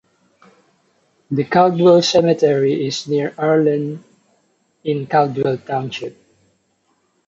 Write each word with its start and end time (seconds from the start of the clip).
The 1.29 1.43
Caldwell 1.43 2.01
cemetery 2.01 2.87
is 2.87 3.07
near 3.07 3.35
Arlene 3.37 4.03
in 4.83 5.05
Caldwell 5.05 5.59
Township. 5.59 6.17